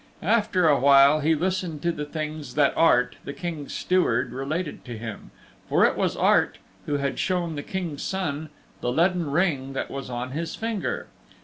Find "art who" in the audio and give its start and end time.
6.17-6.97